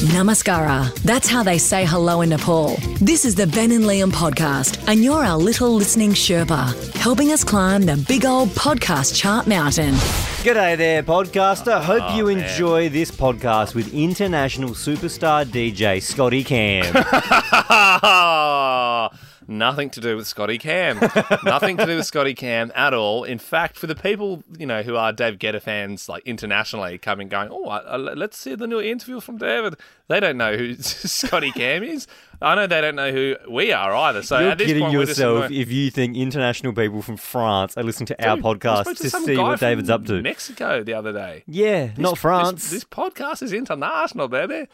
Namaskara. 0.00 0.94
That's 1.02 1.28
how 1.28 1.42
they 1.42 1.58
say 1.58 1.84
hello 1.84 2.22
in 2.22 2.30
Nepal. 2.30 2.76
This 3.00 3.26
is 3.26 3.34
the 3.34 3.46
Ben 3.46 3.70
and 3.70 3.84
Liam 3.84 4.10
podcast, 4.10 4.82
and 4.88 5.04
you're 5.04 5.24
our 5.24 5.36
little 5.36 5.72
listening 5.72 6.12
Sherpa, 6.12 6.94
helping 6.94 7.32
us 7.32 7.44
climb 7.44 7.82
the 7.82 8.02
big 8.08 8.24
old 8.24 8.48
podcast 8.50 9.14
chart 9.14 9.46
mountain. 9.46 9.92
G'day 10.42 10.78
there, 10.78 11.02
podcaster. 11.02 11.82
Hope 11.82 12.02
oh, 12.02 12.16
you 12.16 12.28
enjoy 12.28 12.88
this 12.88 13.10
podcast 13.10 13.74
with 13.74 13.92
international 13.92 14.70
superstar 14.70 15.44
DJ 15.44 16.02
Scotty 16.02 16.44
Cam. 16.44 16.94
Nothing 19.50 19.90
to 19.90 20.00
do 20.00 20.16
with 20.16 20.28
Scotty 20.28 20.58
Cam. 20.58 21.00
Nothing 21.44 21.76
to 21.76 21.84
do 21.84 21.96
with 21.96 22.06
Scotty 22.06 22.34
Cam 22.34 22.70
at 22.76 22.94
all. 22.94 23.24
In 23.24 23.40
fact, 23.40 23.76
for 23.76 23.88
the 23.88 23.96
people 23.96 24.44
you 24.56 24.64
know 24.64 24.82
who 24.82 24.94
are 24.94 25.12
Dave 25.12 25.38
Guetta 25.40 25.60
fans, 25.60 26.08
like 26.08 26.22
internationally, 26.24 26.98
coming 26.98 27.28
going, 27.28 27.48
oh, 27.50 27.64
uh, 27.68 28.12
let's 28.16 28.38
see 28.38 28.54
the 28.54 28.68
new 28.68 28.80
interview 28.80 29.18
from 29.18 29.38
David. 29.38 29.74
They 30.06 30.20
don't 30.20 30.36
know 30.36 30.56
who 30.56 30.74
Scotty 30.80 31.50
Cam 31.50 31.82
is. 31.82 32.06
I 32.40 32.54
know 32.54 32.68
they 32.68 32.80
don't 32.80 32.94
know 32.94 33.10
who 33.10 33.34
we 33.50 33.72
are 33.72 33.92
either. 33.92 34.22
So 34.22 34.38
You're 34.38 34.50
at 34.50 34.58
this 34.58 34.68
kidding 34.68 34.84
point, 34.84 34.94
yourself 34.94 35.50
if 35.50 35.70
you 35.70 35.90
think 35.90 36.16
international 36.16 36.72
people 36.72 37.02
from 37.02 37.16
France 37.16 37.76
are 37.76 37.82
listening 37.82 38.06
to 38.06 38.24
our 38.28 38.36
Dude, 38.36 38.44
I 38.46 38.48
podcast 38.54 38.80
spoke 38.82 38.96
to 38.98 39.10
see 39.10 39.36
what 39.36 39.58
David's 39.58 39.90
up 39.90 40.04
to. 40.06 40.22
Mexico 40.22 40.84
the 40.84 40.94
other 40.94 41.12
day. 41.12 41.42
Yeah, 41.48 41.88
This- 41.88 41.98
not 41.98 42.10
this- 42.12 42.20
France. 42.20 42.70
This, 42.70 42.84
podcast 42.84 43.42
is 43.42 43.52
international, 43.52 44.28
baby. 44.28 44.68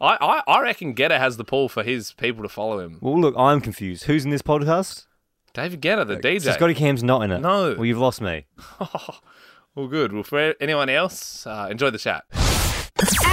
I, 0.00 0.16
I, 0.20 0.42
I 0.46 0.60
reckon 0.62 0.94
Guetta 0.94 1.18
has 1.18 1.36
the 1.36 1.44
pull 1.44 1.68
for 1.68 1.82
his 1.82 2.12
people 2.12 2.42
to 2.42 2.48
follow 2.48 2.78
him. 2.80 2.98
Well, 3.00 3.20
look, 3.20 3.34
I'm 3.36 3.60
confused. 3.60 4.04
Who's 4.04 4.24
in 4.24 4.30
this 4.30 4.42
podcast? 4.42 5.06
David 5.52 5.82
Guetta, 5.82 6.06
the 6.06 6.16
DJ. 6.16 6.42
So 6.42 6.52
Scotty 6.52 6.74
Cam's 6.74 7.02
not 7.02 7.22
in 7.22 7.32
it. 7.32 7.40
No. 7.40 7.74
Well, 7.74 7.84
you've 7.84 7.98
lost 7.98 8.20
me. 8.20 8.46
Well, 9.76 9.86
good. 9.86 10.12
Well, 10.12 10.24
for 10.24 10.54
anyone 10.60 10.88
else, 10.88 11.46
uh, 11.46 11.68
enjoy 11.70 11.90
the 11.90 11.98
chat. 11.98 12.24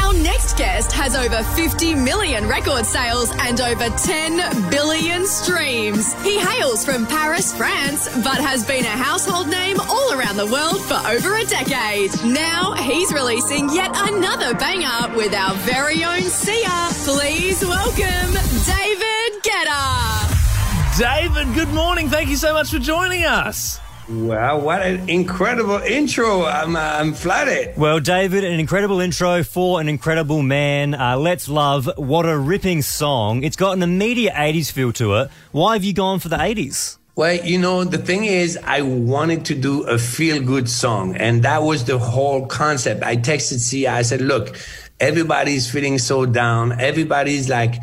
Our 0.02 0.14
next 0.14 0.58
guest 0.58 0.94
has 0.94 1.16
over 1.16 1.44
50 1.44 1.96
million 1.96 2.48
record 2.48 2.86
sales 2.86 3.32
and 3.40 3.60
over 3.60 3.90
10 3.90 4.70
billion 4.70 5.26
streams. 5.26 6.14
He 6.24 6.40
hails 6.40 6.86
from 6.86 7.06
Paris, 7.06 7.54
France, 7.54 8.08
but 8.24 8.38
has 8.38 8.66
been 8.66 8.86
a 8.86 8.88
household 8.88 9.50
name 9.50 9.78
all 9.80 10.14
around 10.14 10.38
the 10.38 10.46
world 10.46 10.82
for 10.86 10.96
over 11.08 11.36
a 11.36 11.46
decade. 11.46 12.12
Now 12.24 12.74
he's 12.76 13.12
releasing 13.12 13.70
yet 13.70 13.92
another 13.94 14.54
banger 14.54 15.14
with 15.18 15.34
our 15.34 15.54
very 15.56 16.04
own 16.04 16.22
Sia. 16.22 16.88
Please 17.04 17.62
welcome 17.66 18.32
David 18.64 19.44
Guetta. 19.44 20.98
David, 20.98 21.54
good 21.54 21.74
morning. 21.74 22.08
Thank 22.08 22.30
you 22.30 22.38
so 22.38 22.54
much 22.54 22.72
for 22.72 22.80
joining 22.80 23.26
us. 23.26 23.82
Wow, 24.10 24.60
what 24.60 24.82
an 24.84 25.10
incredible 25.10 25.80
intro. 25.80 26.46
I'm, 26.46 26.78
uh, 26.78 26.80
I'm 26.80 27.14
flattered. 27.14 27.74
Well, 27.76 28.00
David, 28.00 28.46
an 28.46 28.58
incredible 28.58 29.02
intro 29.02 29.44
for 29.44 29.82
an 29.82 29.90
incredible 29.90 30.42
man. 30.42 30.96
Uh, 30.96 31.18
Let's 31.18 31.50
Love. 31.50 31.90
What 31.98 32.26
a 32.26 32.38
ripping 32.38 32.84
song. 32.84 33.44
It's 33.44 33.58
got 33.58 33.76
an 33.76 33.84
immediate 33.84 34.34
80s 34.34 34.72
feel 34.72 34.94
to 34.94 35.16
it. 35.16 35.30
Why 35.52 35.74
have 35.74 35.84
you 35.84 35.92
gone 35.92 36.20
for 36.20 36.30
the 36.30 36.38
80s? 36.38 36.98
Well, 37.18 37.36
you 37.36 37.58
know, 37.58 37.84
the 37.84 37.98
thing 37.98 38.24
is, 38.24 38.58
I 38.64 38.82
wanted 38.82 39.44
to 39.46 39.56
do 39.56 39.84
a 39.84 39.98
feel 39.98 40.42
good 40.42 40.70
song, 40.70 41.18
and 41.18 41.44
that 41.44 41.64
was 41.64 41.84
the 41.84 41.98
whole 41.98 42.46
concept. 42.46 43.04
I 43.04 43.18
texted 43.18 43.60
Sia, 43.60 43.92
I 43.92 44.04
said, 44.04 44.22
look, 44.22 44.58
everybody's 45.02 45.70
feeling 45.70 45.98
so 45.98 46.26
down. 46.26 46.80
Everybody's 46.80 47.50
like, 47.50 47.76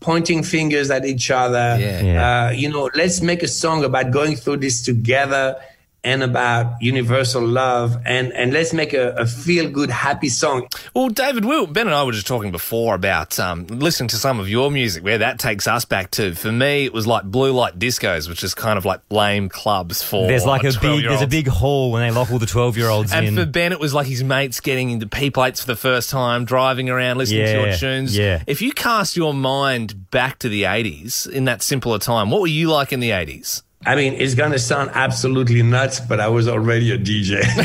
Pointing 0.00 0.42
fingers 0.42 0.90
at 0.90 1.04
each 1.04 1.30
other. 1.30 1.76
Yeah. 1.78 2.00
Yeah. 2.00 2.46
Uh, 2.46 2.50
you 2.52 2.70
know, 2.70 2.88
let's 2.94 3.20
make 3.20 3.42
a 3.42 3.48
song 3.48 3.84
about 3.84 4.10
going 4.10 4.34
through 4.34 4.56
this 4.56 4.82
together 4.82 5.60
and 6.02 6.22
about 6.22 6.80
universal 6.80 7.46
love 7.46 7.96
and, 8.06 8.32
and 8.32 8.52
let's 8.52 8.72
make 8.72 8.92
a, 8.94 9.10
a 9.12 9.26
feel 9.26 9.70
good, 9.70 9.90
happy 9.90 10.28
song. 10.28 10.66
Well, 10.94 11.08
David, 11.08 11.44
we, 11.44 11.66
Ben 11.66 11.86
and 11.86 11.94
I 11.94 12.04
were 12.04 12.12
just 12.12 12.26
talking 12.26 12.50
before 12.50 12.94
about 12.94 13.38
um, 13.38 13.66
listening 13.66 14.08
to 14.08 14.16
some 14.16 14.40
of 14.40 14.48
your 14.48 14.70
music, 14.70 15.04
where 15.04 15.18
that 15.18 15.38
takes 15.38 15.66
us 15.66 15.84
back 15.84 16.10
to. 16.12 16.34
For 16.34 16.50
me, 16.50 16.84
it 16.84 16.92
was 16.92 17.06
like 17.06 17.24
blue 17.24 17.52
light 17.52 17.78
discos, 17.78 18.28
which 18.28 18.42
is 18.42 18.54
kind 18.54 18.78
of 18.78 18.84
like 18.84 19.00
lame 19.10 19.48
clubs 19.48 20.02
for. 20.02 20.26
There's 20.26 20.46
like 20.46 20.62
a 20.62 20.72
big, 20.80 21.04
there's 21.04 21.22
a 21.22 21.26
big 21.26 21.48
hall 21.48 21.92
when 21.92 22.02
they 22.02 22.10
lock 22.10 22.30
all 22.30 22.38
the 22.38 22.46
12 22.46 22.76
year 22.76 22.88
olds 22.88 23.12
in. 23.12 23.24
And 23.24 23.36
for 23.36 23.46
Ben, 23.46 23.72
it 23.72 23.80
was 23.80 23.92
like 23.92 24.06
his 24.06 24.24
mates 24.24 24.60
getting 24.60 24.90
into 24.90 25.06
P 25.06 25.30
plates 25.30 25.60
for 25.60 25.66
the 25.66 25.76
first 25.76 26.10
time, 26.10 26.44
driving 26.44 26.88
around, 26.88 27.18
listening 27.18 27.44
to 27.44 27.52
your 27.52 27.76
tunes. 27.76 28.16
yeah. 28.16 28.42
If 28.46 28.62
you 28.62 28.72
cast 28.72 29.16
your 29.16 29.34
mind 29.34 30.10
back 30.10 30.38
to 30.40 30.48
the 30.48 30.62
80s 30.62 31.28
in 31.30 31.44
that 31.44 31.62
simpler 31.62 31.98
time, 31.98 32.30
what 32.30 32.40
were 32.40 32.46
you 32.46 32.70
like 32.70 32.92
in 32.92 33.00
the 33.00 33.10
80s? 33.10 33.62
I 33.86 33.96
mean, 33.96 34.12
it's 34.14 34.34
going 34.34 34.52
to 34.52 34.58
sound 34.58 34.90
absolutely 34.92 35.62
nuts, 35.62 36.00
but 36.00 36.20
I 36.20 36.28
was 36.28 36.46
already 36.48 36.92
a 36.92 36.98
DJ. 36.98 37.40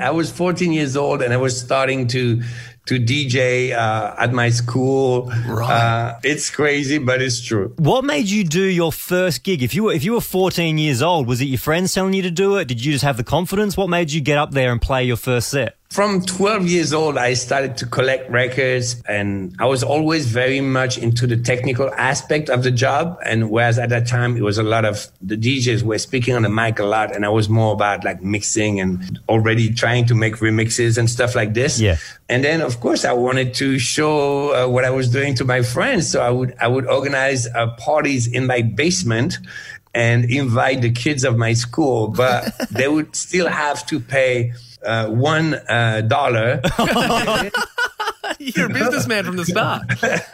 I 0.00 0.10
was 0.12 0.32
14 0.32 0.72
years 0.72 0.96
old 0.96 1.22
and 1.22 1.32
I 1.32 1.36
was 1.36 1.58
starting 1.58 2.08
to 2.08 2.42
to 2.86 2.98
DJ 2.98 3.72
uh, 3.72 4.14
at 4.18 4.32
my 4.32 4.50
school. 4.50 5.32
Right. 5.46 5.70
Uh, 5.70 6.18
it's 6.22 6.50
crazy, 6.50 6.98
but 6.98 7.22
it's 7.22 7.40
true. 7.40 7.72
what 7.78 8.04
made 8.04 8.26
you 8.28 8.44
do 8.44 8.62
your 8.62 8.92
first 8.92 9.42
gig? 9.42 9.62
If 9.62 9.74
you 9.74 9.84
were 9.84 9.92
if 9.92 10.04
you 10.04 10.12
were 10.12 10.20
14 10.20 10.78
years 10.78 11.02
old, 11.02 11.26
was 11.26 11.40
it 11.40 11.46
your 11.46 11.58
friends 11.58 11.94
telling 11.94 12.14
you 12.14 12.22
to 12.22 12.30
do 12.30 12.56
it? 12.56 12.66
Did 12.66 12.84
you 12.84 12.92
just 12.92 13.04
have 13.04 13.16
the 13.16 13.24
confidence? 13.24 13.76
What 13.76 13.88
made 13.88 14.12
you 14.12 14.20
get 14.20 14.38
up 14.38 14.52
there 14.52 14.70
and 14.70 14.80
play 14.80 15.04
your 15.04 15.16
first 15.16 15.48
set? 15.48 15.76
From 15.90 16.22
12 16.22 16.66
years 16.66 16.92
old, 16.92 17.16
I 17.16 17.34
started 17.34 17.76
to 17.76 17.86
collect 17.86 18.28
records 18.28 19.00
and 19.08 19.54
I 19.60 19.66
was 19.66 19.84
always 19.84 20.26
very 20.26 20.60
much 20.60 20.98
into 20.98 21.24
the 21.24 21.36
technical 21.36 21.88
aspect 21.94 22.50
of 22.50 22.64
the 22.64 22.72
job. 22.72 23.16
And 23.24 23.48
whereas 23.48 23.78
at 23.78 23.90
that 23.90 24.08
time, 24.08 24.36
it 24.36 24.42
was 24.42 24.58
a 24.58 24.64
lot 24.64 24.84
of 24.84 25.06
the 25.22 25.36
DJs 25.36 25.84
were 25.84 25.98
speaking 25.98 26.34
on 26.34 26.42
the 26.42 26.48
mic 26.48 26.80
a 26.80 26.84
lot 26.84 27.14
and 27.14 27.24
I 27.24 27.28
was 27.28 27.48
more 27.48 27.72
about 27.72 28.02
like 28.02 28.20
mixing 28.22 28.80
and 28.80 29.20
already 29.28 29.72
trying 29.72 30.06
to 30.06 30.16
make 30.16 30.38
remixes 30.38 30.98
and 30.98 31.08
stuff 31.08 31.36
like 31.36 31.54
this. 31.54 31.78
Yeah. 31.78 31.98
And 32.28 32.42
then, 32.42 32.60
of 32.60 32.73
course, 32.80 33.04
I 33.04 33.12
wanted 33.12 33.54
to 33.54 33.78
show 33.78 34.54
uh, 34.54 34.68
what 34.68 34.84
I 34.84 34.90
was 34.90 35.10
doing 35.10 35.34
to 35.36 35.44
my 35.44 35.62
friends. 35.62 36.10
So 36.10 36.20
I 36.20 36.30
would, 36.30 36.54
I 36.60 36.68
would 36.68 36.86
organize 36.86 37.46
uh, 37.46 37.74
parties 37.76 38.26
in 38.26 38.46
my 38.46 38.62
basement 38.62 39.38
and 39.94 40.24
invite 40.24 40.82
the 40.82 40.90
kids 40.90 41.24
of 41.24 41.36
my 41.36 41.52
school, 41.52 42.08
but 42.08 42.52
they 42.70 42.88
would 42.88 43.14
still 43.14 43.48
have 43.48 43.86
to 43.86 44.00
pay 44.00 44.52
uh, 44.84 45.08
one 45.08 45.54
uh, 45.54 46.02
dollar. 46.02 46.60
You're 48.38 48.66
a 48.66 48.74
businessman 48.74 49.24
from 49.24 49.36
the 49.36 49.44
start. 49.44 49.82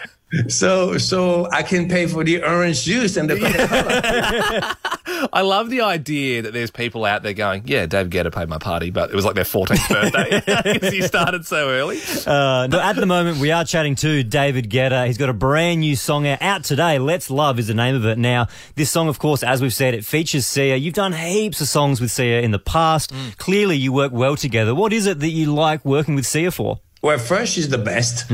so, 0.48 0.98
so 0.98 1.48
I 1.50 1.62
can 1.62 1.88
pay 1.88 2.06
for 2.06 2.24
the 2.24 2.42
orange 2.42 2.84
juice 2.84 3.16
and 3.16 3.28
the. 3.28 4.76
I 5.32 5.42
love 5.42 5.70
the 5.70 5.82
idea 5.82 6.42
that 6.42 6.52
there's 6.52 6.70
people 6.70 7.04
out 7.04 7.22
there 7.22 7.32
going, 7.32 7.62
yeah, 7.66 7.86
Dave 7.86 8.10
Guetta 8.10 8.32
paid 8.32 8.48
my 8.48 8.58
party, 8.58 8.91
but 8.91 9.10
it 9.10 9.16
was 9.16 9.24
like 9.24 9.34
their 9.34 9.44
14th 9.44 9.88
birthday 10.12 10.72
because 10.72 10.92
he 10.92 11.02
started 11.02 11.46
so 11.46 11.70
early. 11.70 12.00
Uh, 12.26 12.66
no, 12.66 12.80
at 12.80 12.96
the 12.96 13.06
moment, 13.06 13.38
we 13.38 13.52
are 13.52 13.64
chatting 13.64 13.94
to 13.96 14.22
David 14.22 14.70
Guetta. 14.70 15.06
He's 15.06 15.18
got 15.18 15.28
a 15.28 15.34
brand 15.34 15.80
new 15.80 15.94
song 15.96 16.26
out, 16.26 16.42
out 16.42 16.64
today. 16.64 16.98
Let's 16.98 17.30
Love 17.30 17.58
is 17.58 17.68
the 17.68 17.74
name 17.74 17.94
of 17.94 18.04
it. 18.06 18.18
Now, 18.18 18.48
this 18.74 18.91
song, 18.91 19.08
of 19.08 19.18
course, 19.18 19.42
as 19.42 19.62
we've 19.62 19.74
said, 19.74 19.94
it 19.94 20.04
features 20.04 20.46
Sia. 20.46 20.76
You've 20.76 20.94
done 20.94 21.12
heaps 21.12 21.60
of 21.60 21.68
songs 21.68 22.00
with 22.00 22.10
Sia 22.10 22.41
in 22.41 22.50
the 22.50 22.58
past. 22.58 23.12
Clearly, 23.38 23.76
you 23.76 23.92
work 23.92 24.12
well 24.12 24.36
together. 24.36 24.74
What 24.74 24.92
is 24.92 25.06
it 25.06 25.20
that 25.20 25.30
you 25.30 25.54
like 25.54 25.84
working 25.84 26.14
with 26.16 26.26
Sia 26.26 26.50
for? 26.50 26.80
Well, 27.02 27.18
first, 27.18 27.54
she's 27.54 27.70
the 27.70 27.78
best. 27.78 28.30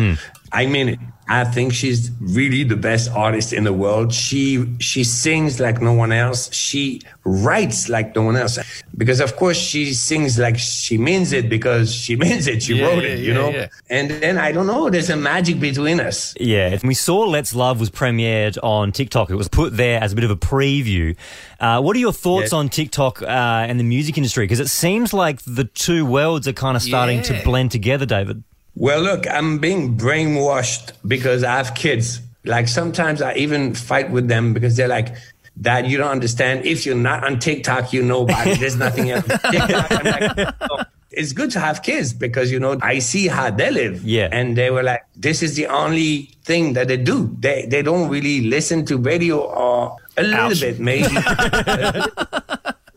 I 0.56 0.67
mean 0.67 0.89
it. 0.89 0.99
I 1.28 1.43
think 1.43 1.72
she's 1.72 2.12
really 2.21 2.62
the 2.62 2.77
best 2.77 3.11
artist 3.11 3.53
in 3.53 3.65
the 3.65 3.72
world. 3.72 4.15
She 4.15 4.65
she 4.78 5.03
sings 5.03 5.59
like 5.59 5.83
no 5.83 5.93
one 5.93 6.12
else. 6.12 6.53
She 6.55 7.00
writes 7.25 7.89
like 7.89 8.15
no 8.15 8.22
one 8.22 8.37
else. 8.37 8.59
Because 8.97 9.19
of 9.21 9.34
course 9.34 9.56
she 9.56 9.93
sings 9.93 10.39
like 10.39 10.56
she 10.56 10.97
means 10.97 11.33
it 11.33 11.49
because 11.49 11.93
she 11.93 12.15
means 12.25 12.47
it. 12.47 12.62
She 12.62 12.77
Yeah, 12.77 12.87
wrote 12.87 13.03
yeah, 13.03 13.11
it, 13.11 13.19
you 13.19 13.33
yeah, 13.34 13.41
know. 13.41 13.66
And 13.91 14.11
then 14.11 14.39
I 14.39 14.53
don't 14.53 14.69
know. 14.69 14.89
There's 14.89 15.11
a 15.11 15.16
magic 15.16 15.59
between 15.59 15.99
us. 15.99 16.33
Yeah, 16.39 16.78
we 16.84 16.95
saw 16.95 17.22
Let's 17.25 17.55
Love 17.56 17.81
was 17.81 17.91
premiered 17.91 18.56
on 18.62 18.93
TikTok. 18.93 19.28
It 19.28 19.37
was 19.37 19.49
put 19.49 19.77
there 19.77 20.00
as 20.00 20.12
a 20.12 20.15
bit 20.15 20.25
of 20.25 20.31
a 20.31 20.37
preview. 20.37 21.16
Uh, 21.59 21.81
what 21.83 21.97
are 21.97 22.00
your 22.00 22.12
thoughts 22.12 22.53
on 22.53 22.69
TikTok 22.69 23.21
uh, 23.22 23.27
and 23.69 23.81
the 23.81 23.84
music 23.84 24.16
industry? 24.16 24.45
Because 24.45 24.61
it 24.61 24.69
seems 24.69 25.12
like 25.12 25.43
the 25.43 25.65
two 25.65 26.06
worlds 26.06 26.47
are 26.47 26.53
kind 26.53 26.77
of 26.77 26.83
starting 26.83 27.21
to 27.22 27.43
blend 27.45 27.72
together, 27.72 28.06
David. 28.06 28.45
Well, 28.77 29.01
look, 29.01 29.27
I'm 29.27 29.59
being 29.59 29.97
brainwashed 29.97 30.93
because 31.07 31.43
I 31.43 31.57
have 31.57 31.75
kids. 31.75 32.21
Like 32.45 32.69
sometimes 32.69 33.23
I 33.23 33.34
even 33.34 33.75
fight 33.75 34.11
with 34.11 34.28
them 34.28 34.53
because 34.53 34.77
they're 34.77 34.87
like, 34.87 35.17
Dad, 35.59 35.87
you 35.87 35.97
don't 35.97 36.11
understand. 36.11 36.67
If 36.67 36.84
you're 36.84 36.95
not 36.95 37.25
on 37.25 37.39
TikTok, 37.39 37.95
you 37.95 38.03
nobody. 38.03 38.55
There's 38.55 38.77
nothing 38.77 39.11
else. 39.11 39.27
TikTok, 39.27 39.91
I'm 39.91 40.05
like, 40.05 40.37
"No." 40.61 40.84
It's 41.11 41.33
good 41.33 41.51
to 41.53 41.61
have 41.61 41.83
kids 41.83 42.13
because 42.13 42.53
you 42.53 42.61
know 42.61 42.77
I 42.83 42.99
see 42.99 43.27
how 43.27 43.49
they 43.51 43.71
live. 43.71 44.05
Yeah. 44.05 44.28
And 44.31 44.55
they 44.55 44.71
were 44.71 44.83
like, 44.83 45.01
this 45.17 45.43
is 45.43 45.57
the 45.57 45.67
only 45.69 46.29
thing 46.45 46.75
that 46.75 46.89
they 46.89 46.99
do. 46.99 47.34
They 47.41 47.65
they 47.65 47.81
don't 47.81 48.11
really 48.11 48.43
listen 48.43 48.84
to 48.87 48.99
radio 48.99 49.39
or 49.39 49.97
a 50.19 50.22
little 50.22 50.51
Ouch. 50.53 50.61
bit 50.61 50.79
maybe. 50.79 51.09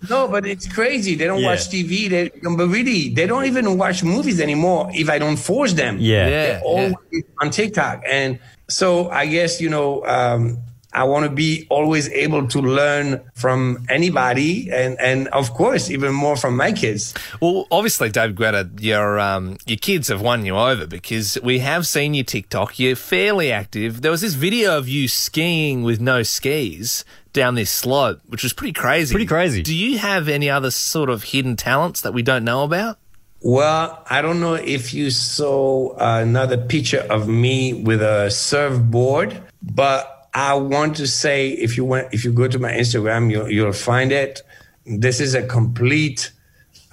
No, 0.10 0.28
but 0.28 0.46
it's 0.46 0.68
crazy. 0.68 1.16
They 1.16 1.26
don't 1.26 1.42
Yeah. 1.42 1.48
watch 1.50 1.70
TV. 1.70 2.08
They, 2.10 2.32
but 2.42 2.68
really, 2.68 3.10
they 3.10 3.26
don't 3.28 3.46
even 3.46 3.78
watch 3.78 4.04
movies 4.04 4.40
anymore 4.40 4.90
if 4.94 5.10
I 5.10 5.18
don't 5.20 5.36
force 5.38 5.74
them. 5.74 5.98
Yeah. 6.00 6.28
Yeah. 6.28 6.46
They're 6.46 6.62
always 6.62 6.94
on 7.42 7.50
TikTok. 7.50 8.04
And 8.08 8.40
so 8.70 9.10
I 9.10 9.26
guess, 9.26 9.60
you 9.60 9.70
know, 9.70 10.06
um, 10.06 10.60
I 10.92 11.04
want 11.04 11.26
to 11.26 11.30
be 11.30 11.68
always 11.70 12.10
able 12.10 12.48
to 12.48 12.60
learn 12.60 13.22
from 13.36 13.86
anybody, 13.90 14.72
and 14.72 15.00
and 15.00 15.28
of 15.30 15.54
course 15.54 15.90
even 15.92 16.14
more 16.14 16.36
from 16.36 16.58
my 16.58 16.72
kids. 16.72 17.14
Well, 17.42 17.68
obviously, 17.70 18.10
David 18.10 18.36
Guetta, 18.36 18.82
your 18.82 19.20
um, 19.20 19.58
your 19.68 19.78
kids 19.78 20.08
have 20.08 20.22
won 20.22 20.46
you 20.46 20.58
over 20.58 20.88
because 20.88 21.38
we 21.44 21.60
have 21.60 21.86
seen 21.86 22.14
your 22.14 22.26
TikTok. 22.26 22.80
You're 22.80 22.96
fairly 22.96 23.52
active. 23.52 24.02
There 24.02 24.12
was 24.12 24.22
this 24.22 24.34
video 24.34 24.78
of 24.78 24.88
you 24.90 25.08
skiing 25.08 25.84
with 25.84 26.02
no 26.02 26.24
skis 26.24 27.06
down 27.34 27.56
this 27.56 27.70
slope, 27.70 28.22
which 28.28 28.42
was 28.42 28.54
pretty 28.54 28.74
crazy. 28.74 29.14
Pretty 29.14 29.28
crazy. 29.28 29.62
Do 29.62 29.76
you 29.76 30.00
have 30.00 30.28
any 30.28 30.50
other 30.50 30.72
sort 30.72 31.10
of 31.10 31.24
hidden 31.24 31.56
talents 31.56 32.02
that 32.02 32.14
we 32.14 32.24
don't 32.24 32.44
know 32.44 32.64
about? 32.64 32.98
Well, 33.42 34.04
I 34.10 34.22
don't 34.22 34.42
know 34.42 34.56
if 34.56 34.94
you 34.94 35.12
saw 35.12 35.92
uh, 35.92 36.20
another 36.22 36.58
picture 36.58 37.06
of 37.10 37.30
me 37.30 37.74
with 37.74 38.02
a 38.02 38.30
surfboard, 38.30 39.42
but 39.62 40.19
I 40.40 40.54
want 40.54 40.96
to 40.98 41.08
say 41.08 41.50
if 41.50 41.76
you 41.76 41.84
want, 41.84 42.14
if 42.14 42.24
you 42.24 42.32
go 42.32 42.48
to 42.48 42.58
my 42.58 42.72
Instagram, 42.72 43.30
you'll, 43.30 43.52
you'll 43.52 43.74
find 43.74 44.14
it. 44.14 44.42
This 44.86 45.20
is 45.20 45.36
a 45.36 45.46
complete 45.46 46.32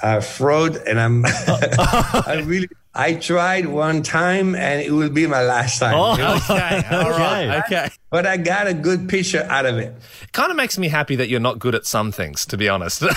uh, 0.02 0.20
fraud, 0.20 0.76
and 0.76 0.98
I'm 0.98 1.24
I 1.26 2.42
really 2.44 2.68
I 2.92 3.14
tried 3.14 3.66
one 3.66 4.02
time, 4.02 4.56
and 4.56 4.80
it 4.80 4.90
will 4.90 5.10
be 5.10 5.28
my 5.28 5.42
last 5.42 5.78
time. 5.78 5.94
Oh. 5.94 6.12
you 6.12 6.18
know? 6.18 6.34
Okay, 6.34 6.82
all 6.90 7.10
right, 7.10 7.62
okay. 7.64 7.88
But 8.10 8.26
I 8.26 8.36
got 8.36 8.66
a 8.66 8.74
good 8.74 9.08
picture 9.08 9.46
out 9.48 9.64
of 9.64 9.78
it. 9.78 9.94
it 10.22 10.32
Kind 10.32 10.50
of 10.50 10.56
makes 10.56 10.76
me 10.76 10.88
happy 10.88 11.14
that 11.14 11.28
you're 11.28 11.38
not 11.38 11.60
good 11.60 11.76
at 11.76 11.86
some 11.86 12.10
things, 12.10 12.46
to 12.46 12.56
be 12.56 12.68
honest. 12.68 13.02
you 13.02 13.08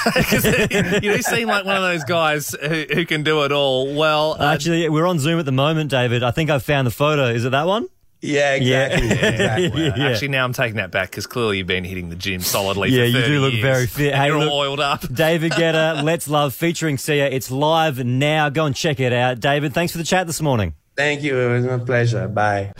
do 1.02 1.22
seem 1.24 1.48
like 1.48 1.66
one 1.66 1.76
of 1.76 1.82
those 1.82 2.04
guys 2.04 2.52
who, 2.62 2.86
who 2.94 3.06
can 3.06 3.24
do 3.24 3.46
it 3.46 3.52
all. 3.52 3.96
Well, 3.96 4.38
uh, 4.40 4.54
Actually, 4.54 4.90
we're 4.90 5.08
on 5.08 5.18
Zoom 5.18 5.40
at 5.40 5.46
the 5.46 5.52
moment, 5.52 5.90
David. 5.90 6.22
I 6.22 6.32
think 6.32 6.52
I've 6.52 6.64
found 6.64 6.86
the 6.86 6.92
photo. 6.92 7.30
Is 7.30 7.46
it 7.46 7.52
that 7.52 7.66
one? 7.66 7.88
Yeah, 8.22 8.56
exactly. 8.56 9.10
exactly. 9.12 9.86
Yeah. 10.00 10.08
Actually, 10.10 10.28
now 10.30 10.44
I'm 10.44 10.54
taking 10.54 10.76
that 10.78 10.92
back 10.92 11.10
because 11.12 11.26
clearly 11.28 11.58
you've 11.60 11.68
been 11.68 11.84
hitting 11.86 12.10
the 12.10 12.16
gym 12.16 12.42
solidly. 12.42 12.90
Yeah, 12.90 13.04
for 13.04 13.18
you 13.20 13.26
do 13.26 13.40
look 13.42 13.54
years. 13.54 13.62
very 13.64 13.88
fit. 13.88 14.14
Hey, 14.20 14.28
you're 14.28 14.40
look- 14.40 14.52
all 14.52 14.60
oiled 14.60 14.80
up. 14.80 15.02
David 15.14 15.54
Guetta, 15.54 16.04
Let's 16.04 16.28
Love 16.28 16.54
featuring 16.54 16.98
Sia. 16.98 17.28
It's 17.30 17.50
live 17.50 18.04
now. 18.04 18.50
Go 18.50 18.66
and 18.66 18.76
check 18.76 19.00
it 19.00 19.14
out. 19.14 19.40
David, 19.40 19.74
thanks 19.74 19.92
for 19.94 19.98
the 20.00 20.04
chat 20.04 20.28
this 20.28 20.42
morning. 20.42 20.74
Thank 20.98 21.22
you. 21.24 21.38
It 21.40 21.50
was 21.50 21.66
my 21.66 21.78
pleasure. 21.80 22.28
Bye. 22.28 22.74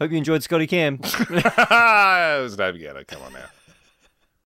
Hope 0.00 0.10
you 0.10 0.16
enjoyed 0.18 0.42
Scotty 0.42 0.66
Cam. 0.66 0.98
it 1.02 2.42
was 2.42 2.56
David 2.56 2.80
Guetta. 2.80 3.06
Come 3.06 3.22
on 3.22 3.32
now. 3.32 3.44